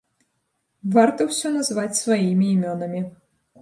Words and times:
Варта 0.95 1.21
ўсё 1.29 1.53
назваць 1.59 2.01
сваімі 2.03 2.53
імёнамі. 2.59 3.09